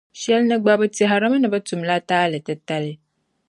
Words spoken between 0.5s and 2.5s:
gba bɛ tɛhirimi ni bɛ tumla taali